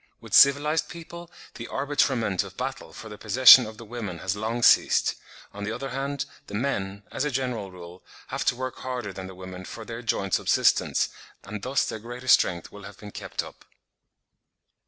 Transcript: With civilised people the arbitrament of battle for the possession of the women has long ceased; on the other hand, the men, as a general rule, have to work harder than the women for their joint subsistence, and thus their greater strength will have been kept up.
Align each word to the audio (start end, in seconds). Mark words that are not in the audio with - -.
With 0.19 0.33
civilised 0.33 0.89
people 0.89 1.29
the 1.53 1.67
arbitrament 1.67 2.41
of 2.43 2.57
battle 2.57 2.91
for 2.91 3.07
the 3.07 3.19
possession 3.19 3.67
of 3.67 3.77
the 3.77 3.85
women 3.85 4.17
has 4.17 4.35
long 4.35 4.63
ceased; 4.63 5.13
on 5.53 5.63
the 5.63 5.71
other 5.71 5.89
hand, 5.91 6.25
the 6.47 6.55
men, 6.55 7.03
as 7.11 7.23
a 7.23 7.29
general 7.29 7.69
rule, 7.71 8.03
have 8.29 8.43
to 8.45 8.55
work 8.55 8.77
harder 8.77 9.13
than 9.13 9.27
the 9.27 9.35
women 9.35 9.63
for 9.63 9.85
their 9.85 10.01
joint 10.01 10.33
subsistence, 10.33 11.09
and 11.43 11.61
thus 11.61 11.85
their 11.85 11.99
greater 11.99 12.27
strength 12.27 12.71
will 12.71 12.81
have 12.81 12.97
been 12.97 13.11
kept 13.11 13.43
up. 13.43 13.63